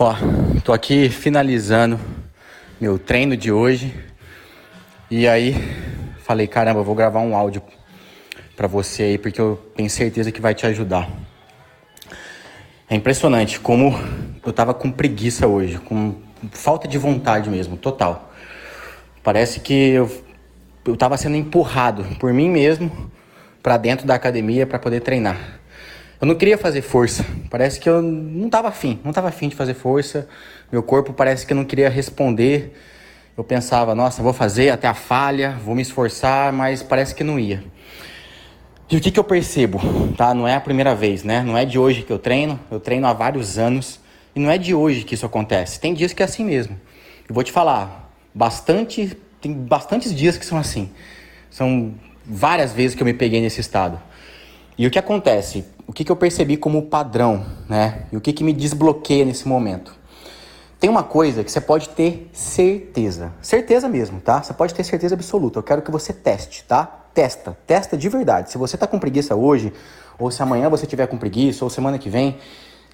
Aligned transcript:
Ó, 0.00 0.14
tô 0.64 0.72
aqui 0.72 1.08
finalizando 1.08 1.98
meu 2.80 3.00
treino 3.00 3.36
de 3.36 3.50
hoje. 3.50 3.92
E 5.10 5.26
aí, 5.26 5.56
falei, 6.22 6.46
caramba, 6.46 6.84
vou 6.84 6.94
gravar 6.94 7.18
um 7.18 7.34
áudio 7.34 7.60
para 8.56 8.68
você 8.68 9.02
aí, 9.02 9.18
porque 9.18 9.40
eu 9.40 9.60
tenho 9.74 9.90
certeza 9.90 10.30
que 10.30 10.40
vai 10.40 10.54
te 10.54 10.64
ajudar. 10.66 11.10
É 12.88 12.94
impressionante 12.94 13.58
como 13.58 13.92
eu 14.46 14.52
tava 14.52 14.72
com 14.72 14.88
preguiça 14.88 15.48
hoje, 15.48 15.78
com 15.78 16.14
falta 16.52 16.86
de 16.86 16.96
vontade 16.96 17.50
mesmo, 17.50 17.76
total. 17.76 18.32
Parece 19.24 19.58
que 19.58 19.72
eu, 19.74 20.24
eu 20.86 20.96
tava 20.96 21.16
sendo 21.16 21.34
empurrado 21.34 22.04
por 22.20 22.32
mim 22.32 22.48
mesmo 22.48 23.10
para 23.60 23.76
dentro 23.76 24.06
da 24.06 24.14
academia 24.14 24.64
para 24.64 24.78
poder 24.78 25.00
treinar. 25.00 25.57
Eu 26.20 26.26
não 26.26 26.34
queria 26.34 26.58
fazer 26.58 26.82
força. 26.82 27.24
Parece 27.48 27.78
que 27.78 27.88
eu 27.88 28.02
não 28.02 28.46
estava 28.46 28.68
afim, 28.68 28.98
não 29.04 29.10
estava 29.10 29.28
afim 29.28 29.48
de 29.48 29.54
fazer 29.54 29.74
força. 29.74 30.28
Meu 30.70 30.82
corpo 30.82 31.12
parece 31.12 31.46
que 31.46 31.54
não 31.54 31.64
queria 31.64 31.88
responder. 31.88 32.76
Eu 33.36 33.44
pensava, 33.44 33.94
nossa, 33.94 34.20
vou 34.20 34.32
fazer 34.32 34.70
até 34.70 34.88
a 34.88 34.94
falha, 34.94 35.56
vou 35.64 35.76
me 35.76 35.82
esforçar, 35.82 36.52
mas 36.52 36.82
parece 36.82 37.14
que 37.14 37.22
não 37.22 37.38
ia. 37.38 37.62
E 38.90 38.96
o 38.96 39.00
que, 39.00 39.12
que 39.12 39.20
eu 39.20 39.22
percebo? 39.22 39.80
Tá? 40.16 40.34
Não 40.34 40.48
é 40.48 40.56
a 40.56 40.60
primeira 40.60 40.92
vez, 40.92 41.22
né? 41.22 41.40
Não 41.40 41.56
é 41.56 41.64
de 41.64 41.78
hoje 41.78 42.02
que 42.02 42.12
eu 42.12 42.18
treino, 42.18 42.58
eu 42.68 42.80
treino 42.80 43.06
há 43.06 43.12
vários 43.12 43.56
anos. 43.56 44.00
E 44.34 44.40
não 44.40 44.50
é 44.50 44.58
de 44.58 44.74
hoje 44.74 45.04
que 45.04 45.14
isso 45.14 45.24
acontece. 45.24 45.78
Tem 45.78 45.94
dias 45.94 46.12
que 46.12 46.20
é 46.20 46.24
assim 46.24 46.44
mesmo. 46.44 46.80
Eu 47.28 47.34
vou 47.34 47.44
te 47.44 47.52
falar, 47.52 48.10
bastante, 48.34 49.16
tem 49.40 49.52
bastantes 49.52 50.12
dias 50.12 50.36
que 50.36 50.44
são 50.44 50.58
assim. 50.58 50.90
São 51.48 51.94
várias 52.26 52.72
vezes 52.72 52.96
que 52.96 53.02
eu 53.02 53.06
me 53.06 53.14
peguei 53.14 53.40
nesse 53.40 53.60
estado. 53.60 54.00
E 54.76 54.84
o 54.84 54.90
que 54.90 54.98
acontece? 54.98 55.64
O 55.88 55.92
que, 55.92 56.04
que 56.04 56.12
eu 56.12 56.16
percebi 56.16 56.58
como 56.58 56.82
padrão, 56.82 57.46
né? 57.66 58.02
E 58.12 58.16
o 58.18 58.20
que, 58.20 58.30
que 58.30 58.44
me 58.44 58.52
desbloqueia 58.52 59.24
nesse 59.24 59.48
momento? 59.48 59.96
Tem 60.78 60.90
uma 60.90 61.02
coisa 61.02 61.42
que 61.42 61.50
você 61.50 61.62
pode 61.62 61.88
ter 61.88 62.28
certeza, 62.30 63.32
certeza 63.40 63.88
mesmo, 63.88 64.20
tá? 64.20 64.42
Você 64.42 64.52
pode 64.52 64.74
ter 64.74 64.84
certeza 64.84 65.14
absoluta. 65.14 65.58
Eu 65.58 65.62
quero 65.62 65.80
que 65.80 65.90
você 65.90 66.12
teste, 66.12 66.62
tá? 66.64 66.84
Testa, 67.14 67.56
testa 67.66 67.96
de 67.96 68.06
verdade. 68.10 68.50
Se 68.52 68.58
você 68.58 68.76
tá 68.76 68.86
com 68.86 68.98
preguiça 68.98 69.34
hoje, 69.34 69.72
ou 70.18 70.30
se 70.30 70.42
amanhã 70.42 70.68
você 70.68 70.86
tiver 70.86 71.06
com 71.06 71.16
preguiça, 71.16 71.64
ou 71.64 71.70
semana 71.70 71.98
que 71.98 72.10
vem, 72.10 72.36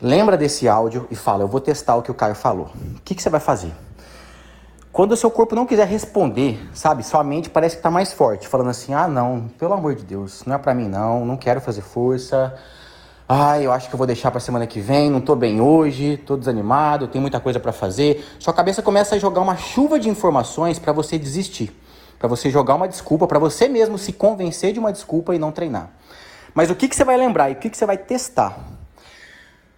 lembra 0.00 0.36
desse 0.36 0.68
áudio 0.68 1.08
e 1.10 1.16
fala: 1.16 1.42
Eu 1.42 1.48
vou 1.48 1.60
testar 1.60 1.96
o 1.96 2.02
que 2.02 2.12
o 2.12 2.14
Caio 2.14 2.36
falou. 2.36 2.70
O 2.96 3.00
que, 3.04 3.16
que 3.16 3.20
você 3.20 3.28
vai 3.28 3.40
fazer? 3.40 3.72
Quando 4.92 5.10
o 5.10 5.16
seu 5.16 5.32
corpo 5.32 5.56
não 5.56 5.66
quiser 5.66 5.88
responder, 5.88 6.64
sabe? 6.72 7.02
Sua 7.02 7.24
mente 7.24 7.50
parece 7.50 7.76
que 7.76 7.82
tá 7.82 7.90
mais 7.90 8.12
forte, 8.12 8.46
falando 8.46 8.70
assim: 8.70 8.94
ah, 8.94 9.08
não, 9.08 9.48
pelo 9.58 9.74
amor 9.74 9.96
de 9.96 10.04
Deus, 10.04 10.44
não 10.46 10.54
é 10.54 10.58
para 10.58 10.72
mim 10.72 10.88
não, 10.88 11.26
não 11.26 11.36
quero 11.36 11.60
fazer 11.60 11.82
força. 11.82 12.56
Ah, 13.26 13.60
eu 13.60 13.72
acho 13.72 13.88
que 13.88 13.94
eu 13.94 13.98
vou 13.98 14.06
deixar 14.06 14.30
para 14.30 14.38
semana 14.38 14.66
que 14.66 14.80
vem, 14.80 15.10
não 15.10 15.20
tô 15.20 15.34
bem 15.34 15.60
hoje, 15.60 16.18
tô 16.26 16.36
desanimado, 16.36 17.08
tenho 17.08 17.22
muita 17.22 17.40
coisa 17.40 17.58
para 17.58 17.72
fazer. 17.72 18.24
Sua 18.38 18.52
cabeça 18.52 18.82
começa 18.82 19.14
a 19.14 19.18
jogar 19.18 19.40
uma 19.40 19.56
chuva 19.56 19.98
de 19.98 20.08
informações 20.08 20.78
para 20.78 20.92
você 20.92 21.18
desistir, 21.18 21.74
para 22.18 22.28
você 22.28 22.50
jogar 22.50 22.74
uma 22.74 22.86
desculpa, 22.86 23.26
para 23.26 23.38
você 23.38 23.66
mesmo 23.66 23.96
se 23.96 24.12
convencer 24.12 24.72
de 24.72 24.78
uma 24.78 24.92
desculpa 24.92 25.34
e 25.34 25.38
não 25.38 25.50
treinar. 25.50 25.90
Mas 26.52 26.70
o 26.70 26.74
que, 26.74 26.86
que 26.86 26.94
você 26.94 27.04
vai 27.04 27.16
lembrar 27.16 27.50
e 27.50 27.54
o 27.54 27.56
que, 27.56 27.70
que 27.70 27.76
você 27.76 27.86
vai 27.86 27.96
testar? 27.96 28.58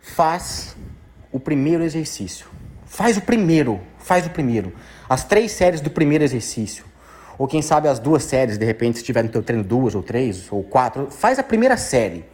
Faz 0.00 0.76
o 1.30 1.38
primeiro 1.38 1.84
exercício. 1.84 2.48
Faz 2.84 3.16
o 3.16 3.20
primeiro, 3.20 3.80
faz 3.98 4.26
o 4.26 4.30
primeiro 4.30 4.72
as 5.08 5.24
três 5.24 5.52
séries 5.52 5.80
do 5.80 5.90
primeiro 5.90 6.24
exercício. 6.24 6.84
Ou 7.38 7.46
quem 7.46 7.62
sabe 7.62 7.88
as 7.88 7.98
duas 7.98 8.24
séries, 8.24 8.58
de 8.58 8.64
repente, 8.64 8.98
se 8.98 9.04
tiver 9.04 9.22
no 9.22 9.28
teu 9.28 9.42
treino 9.42 9.62
duas 9.62 9.94
ou 9.94 10.02
três 10.02 10.50
ou 10.50 10.62
quatro, 10.62 11.10
faz 11.10 11.38
a 11.38 11.42
primeira 11.42 11.76
série. 11.76 12.24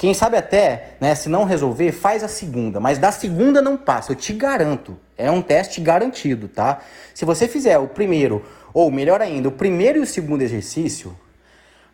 Quem 0.00 0.14
sabe 0.14 0.38
até, 0.38 0.94
né, 0.98 1.14
se 1.14 1.28
não 1.28 1.44
resolver, 1.44 1.92
faz 1.92 2.24
a 2.24 2.28
segunda, 2.28 2.80
mas 2.80 2.96
da 2.96 3.12
segunda 3.12 3.60
não 3.60 3.76
passa, 3.76 4.12
eu 4.12 4.16
te 4.16 4.32
garanto. 4.32 4.98
É 5.14 5.30
um 5.30 5.42
teste 5.42 5.78
garantido, 5.78 6.48
tá? 6.48 6.78
Se 7.12 7.26
você 7.26 7.46
fizer 7.46 7.76
o 7.76 7.86
primeiro, 7.86 8.42
ou 8.72 8.90
melhor 8.90 9.20
ainda, 9.20 9.50
o 9.50 9.52
primeiro 9.52 9.98
e 9.98 10.00
o 10.00 10.06
segundo 10.06 10.40
exercício, 10.40 11.14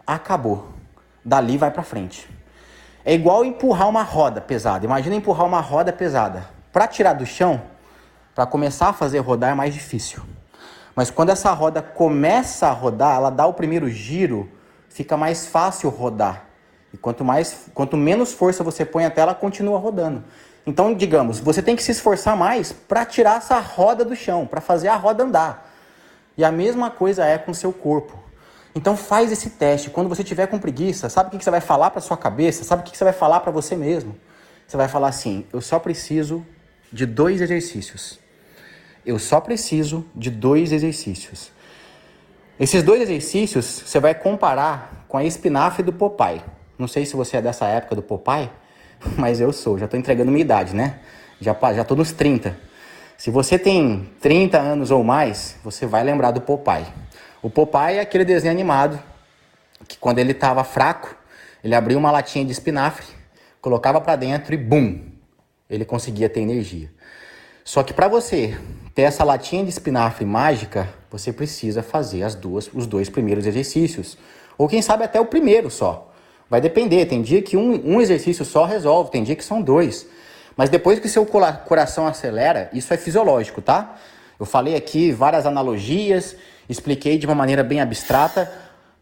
acabou. 0.06 0.68
Dali 1.24 1.58
vai 1.58 1.72
para 1.72 1.82
frente. 1.82 2.28
É 3.04 3.12
igual 3.12 3.44
empurrar 3.44 3.88
uma 3.88 4.04
roda 4.04 4.40
pesada. 4.40 4.84
Imagina 4.84 5.16
empurrar 5.16 5.44
uma 5.44 5.60
roda 5.60 5.92
pesada. 5.92 6.48
Para 6.72 6.86
tirar 6.86 7.14
do 7.14 7.26
chão, 7.26 7.60
para 8.36 8.46
começar 8.46 8.90
a 8.90 8.92
fazer 8.92 9.18
rodar 9.18 9.50
é 9.50 9.54
mais 9.54 9.74
difícil. 9.74 10.22
Mas 10.94 11.10
quando 11.10 11.30
essa 11.30 11.50
roda 11.50 11.82
começa 11.82 12.68
a 12.68 12.72
rodar, 12.72 13.16
ela 13.16 13.30
dá 13.30 13.46
o 13.46 13.52
primeiro 13.52 13.90
giro, 13.90 14.48
fica 14.88 15.16
mais 15.16 15.44
fácil 15.44 15.90
rodar. 15.90 16.46
E 16.92 16.96
quanto 16.96 17.24
mais, 17.24 17.66
quanto 17.74 17.96
menos 17.96 18.32
força 18.32 18.62
você 18.64 18.84
põe 18.84 19.04
até 19.04 19.20
ela 19.20 19.34
continua 19.34 19.78
rodando. 19.78 20.22
Então, 20.66 20.94
digamos, 20.94 21.38
você 21.38 21.62
tem 21.62 21.76
que 21.76 21.82
se 21.82 21.92
esforçar 21.92 22.36
mais 22.36 22.72
para 22.72 23.04
tirar 23.04 23.38
essa 23.38 23.58
roda 23.58 24.04
do 24.04 24.16
chão, 24.16 24.46
para 24.46 24.60
fazer 24.60 24.88
a 24.88 24.96
roda 24.96 25.24
andar. 25.24 25.72
E 26.36 26.44
a 26.44 26.50
mesma 26.50 26.90
coisa 26.90 27.24
é 27.24 27.38
com 27.38 27.52
o 27.52 27.54
seu 27.54 27.72
corpo. 27.72 28.18
Então 28.74 28.96
faz 28.96 29.32
esse 29.32 29.50
teste. 29.50 29.88
Quando 29.88 30.08
você 30.08 30.22
tiver 30.22 30.46
com 30.48 30.58
preguiça, 30.58 31.08
sabe 31.08 31.28
o 31.28 31.38
que 31.38 31.42
você 31.42 31.50
vai 31.50 31.62
falar 31.62 31.90
para 31.90 32.00
sua 32.02 32.16
cabeça? 32.16 32.62
Sabe 32.62 32.82
o 32.82 32.84
que 32.84 32.96
você 32.96 33.04
vai 33.04 33.12
falar 33.12 33.40
para 33.40 33.50
você 33.50 33.74
mesmo? 33.74 34.14
Você 34.66 34.76
vai 34.76 34.86
falar 34.86 35.08
assim: 35.08 35.46
eu 35.50 35.62
só 35.62 35.78
preciso 35.78 36.44
de 36.92 37.06
dois 37.06 37.40
exercícios. 37.40 38.18
Eu 39.04 39.18
só 39.18 39.40
preciso 39.40 40.04
de 40.14 40.30
dois 40.30 40.72
exercícios. 40.72 41.50
Esses 42.58 42.82
dois 42.82 43.00
exercícios 43.00 43.64
você 43.86 44.00
vai 44.00 44.14
comparar 44.14 45.06
com 45.08 45.16
a 45.16 45.24
espinafre 45.24 45.82
do 45.82 45.92
Popeye. 45.92 46.42
Não 46.78 46.86
sei 46.86 47.06
se 47.06 47.16
você 47.16 47.38
é 47.38 47.42
dessa 47.42 47.66
época 47.66 47.94
do 47.94 48.02
Popeye, 48.02 48.50
mas 49.16 49.40
eu 49.40 49.52
sou. 49.52 49.78
Já 49.78 49.84
estou 49.84 49.98
entregando 49.98 50.30
minha 50.30 50.42
idade, 50.42 50.74
né? 50.74 51.00
Já 51.40 51.56
já 51.74 51.82
estou 51.82 51.96
nos 51.96 52.12
30. 52.12 52.56
Se 53.16 53.30
você 53.30 53.58
tem 53.58 54.10
30 54.20 54.58
anos 54.58 54.90
ou 54.90 55.02
mais, 55.02 55.56
você 55.64 55.86
vai 55.86 56.04
lembrar 56.04 56.30
do 56.30 56.40
Popeye. 56.40 56.86
O 57.42 57.48
Popeye 57.48 57.96
é 57.96 58.00
aquele 58.00 58.24
desenho 58.24 58.52
animado 58.52 58.98
que 59.88 59.96
quando 59.98 60.18
ele 60.18 60.32
estava 60.32 60.64
fraco, 60.64 61.14
ele 61.62 61.74
abria 61.74 61.96
uma 61.96 62.10
latinha 62.10 62.44
de 62.44 62.52
espinafre, 62.52 63.06
colocava 63.60 64.00
para 64.00 64.16
dentro 64.16 64.54
e 64.54 64.56
bum, 64.56 65.00
ele 65.68 65.84
conseguia 65.84 66.28
ter 66.28 66.40
energia. 66.40 66.90
Só 67.64 67.82
que 67.82 67.92
para 67.92 68.06
você 68.06 68.56
ter 68.94 69.02
essa 69.02 69.24
latinha 69.24 69.64
de 69.64 69.70
espinafre 69.70 70.24
mágica, 70.24 70.88
você 71.10 71.32
precisa 71.32 71.82
fazer 71.82 72.22
as 72.22 72.34
duas, 72.34 72.70
os 72.72 72.86
dois 72.86 73.10
primeiros 73.10 73.46
exercícios. 73.46 74.16
Ou 74.56 74.68
quem 74.68 74.80
sabe 74.80 75.04
até 75.04 75.20
o 75.20 75.26
primeiro 75.26 75.70
só. 75.70 76.14
Vai 76.48 76.60
depender. 76.60 77.06
Tem 77.06 77.22
dia 77.22 77.42
que 77.42 77.56
um, 77.56 77.96
um 77.96 78.00
exercício 78.00 78.44
só 78.44 78.64
resolve, 78.64 79.10
tem 79.10 79.22
dia 79.22 79.36
que 79.36 79.44
são 79.44 79.60
dois. 79.60 80.06
Mas 80.56 80.70
depois 80.70 80.98
que 80.98 81.08
seu 81.08 81.26
coração 81.26 82.06
acelera, 82.06 82.70
isso 82.72 82.92
é 82.94 82.96
fisiológico, 82.96 83.60
tá? 83.60 83.96
Eu 84.38 84.46
falei 84.46 84.74
aqui 84.74 85.12
várias 85.12 85.44
analogias, 85.44 86.36
expliquei 86.68 87.18
de 87.18 87.26
uma 87.26 87.34
maneira 87.34 87.62
bem 87.62 87.80
abstrata, 87.80 88.50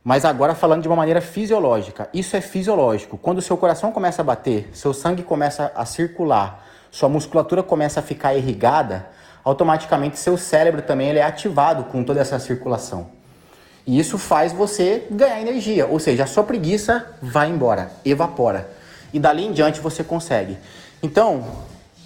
mas 0.03 0.25
agora 0.25 0.55
falando 0.55 0.83
de 0.83 0.89
uma 0.89 0.97
maneira 0.97 1.21
fisiológica. 1.21 2.09
Isso 2.13 2.37
é 2.37 2.41
fisiológico. 2.41 3.17
Quando 3.17 3.39
o 3.39 3.43
seu 3.43 3.57
coração 3.57 3.93
começa 3.93 4.23
a 4.23 4.25
bater, 4.25 4.69
seu 4.73 4.93
sangue 4.93 5.23
começa 5.23 5.71
a 5.75 5.85
circular, 5.85 6.67
sua 6.91 7.09
musculatura 7.09 7.63
começa 7.63 8.01
a 8.01 8.03
ficar 8.03 8.35
irrigada, 8.35 9.07
automaticamente 9.45 10.19
seu 10.19 10.37
cérebro 10.37 10.83
também 10.83 11.09
ele 11.09 11.19
é 11.19 11.25
ativado 11.25 11.85
com 11.85 12.03
toda 12.03 12.21
essa 12.21 12.39
circulação. 12.39 13.11
E 13.87 13.99
isso 13.99 14.17
faz 14.17 14.53
você 14.53 15.07
ganhar 15.11 15.41
energia, 15.41 15.87
ou 15.87 15.99
seja, 15.99 16.25
a 16.25 16.27
sua 16.27 16.43
preguiça 16.43 17.07
vai 17.21 17.51
embora, 17.51 17.91
evapora. 18.05 18.71
E 19.13 19.19
dali 19.19 19.45
em 19.45 19.53
diante 19.53 19.81
você 19.81 20.03
consegue. 20.03 20.57
Então, 21.03 21.45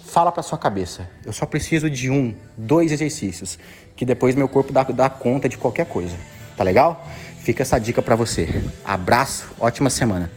fala 0.05 0.31
para 0.31 0.43
sua 0.43 0.57
cabeça, 0.57 1.09
eu 1.25 1.31
só 1.31 1.45
preciso 1.45 1.89
de 1.89 2.09
um, 2.09 2.35
dois 2.57 2.91
exercícios, 2.91 3.57
que 3.95 4.05
depois 4.05 4.35
meu 4.35 4.49
corpo 4.49 4.73
dá, 4.73 4.83
dá 4.83 5.09
conta 5.09 5.47
de 5.47 5.57
qualquer 5.57 5.85
coisa. 5.85 6.15
Tá 6.57 6.63
legal? 6.63 7.07
Fica 7.39 7.63
essa 7.63 7.79
dica 7.79 8.01
para 8.01 8.15
você. 8.15 8.61
Abraço, 8.83 9.47
ótima 9.59 9.89
semana. 9.89 10.29